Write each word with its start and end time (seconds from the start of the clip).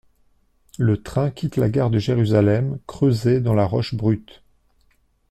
Le 0.79 1.03
train 1.03 1.29
quitte 1.29 1.57
la 1.57 1.69
gare 1.69 1.91
de 1.91 1.99
Jérusalem, 1.99 2.79
creusée 2.87 3.39
dans 3.39 3.53
la 3.53 3.67
roche 3.67 3.93
brute. 3.93 4.41